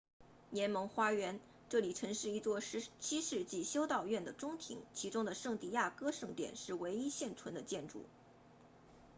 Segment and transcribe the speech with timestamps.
[0.49, 1.39] 联盟花园 jardín de la unión
[1.69, 8.03] 这里曾是一座17世纪修道院的中庭其中的圣地亚哥圣殿是唯一现存的建筑